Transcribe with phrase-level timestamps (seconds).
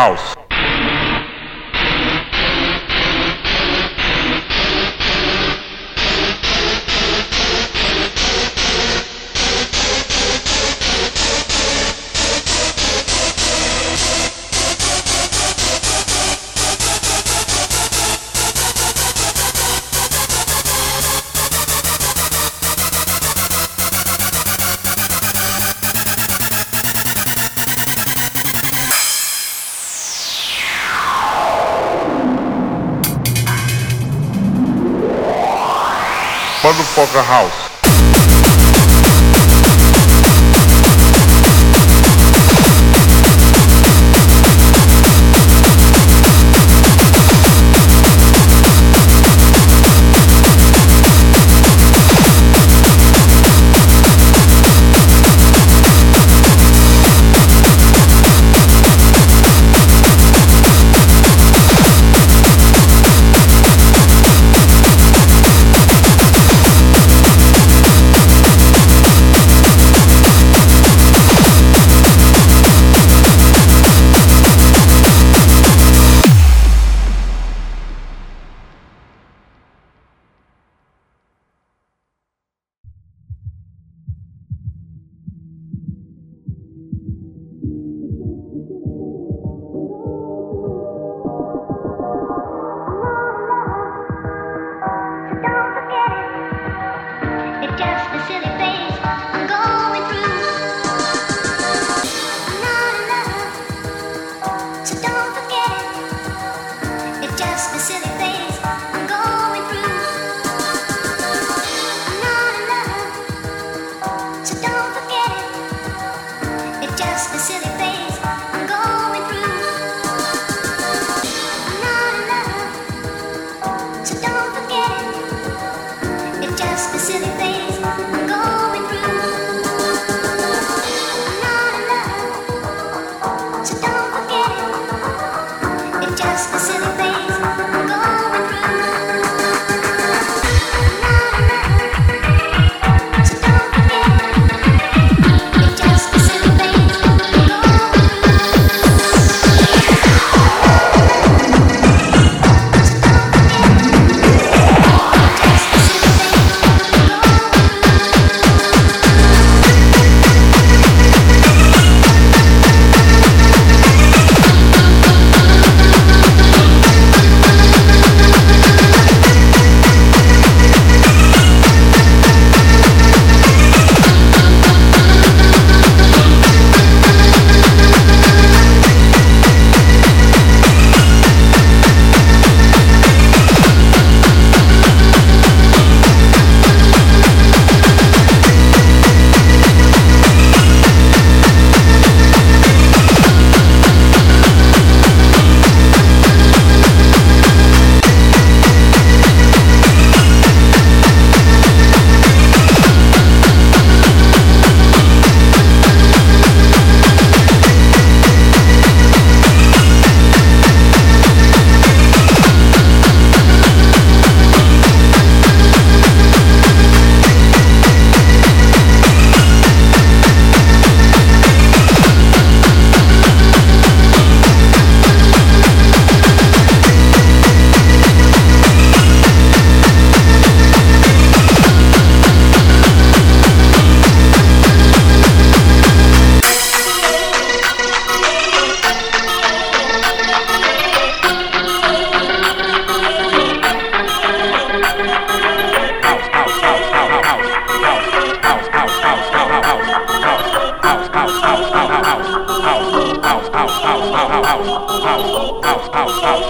[0.00, 0.39] house.
[36.70, 37.69] Motherfucker house.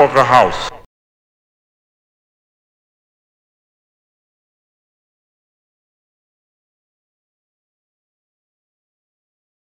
[0.00, 0.79] of the house.